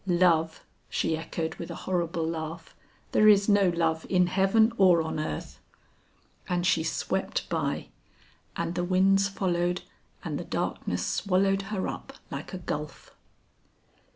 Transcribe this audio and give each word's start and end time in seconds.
"Love!" 0.07 0.65
she 0.89 1.15
echoed 1.15 1.53
with 1.57 1.69
a 1.69 1.75
horrible 1.85 2.25
laugh; 2.27 2.73
"there 3.11 3.27
is 3.27 3.47
no 3.47 3.69
love 3.69 4.03
in 4.09 4.25
heaven 4.25 4.73
or 4.79 5.03
on 5.03 5.19
earth!" 5.19 5.59
And 6.49 6.65
she 6.65 6.81
swept 6.81 7.47
by, 7.49 7.89
and 8.57 8.73
the 8.73 8.83
winds 8.83 9.27
followed 9.29 9.83
and 10.23 10.39
the 10.39 10.43
darkness 10.43 11.05
swallowed 11.05 11.61
her 11.69 11.87
up 11.87 12.13
like 12.31 12.51
a 12.51 12.57
gulf. 12.57 13.13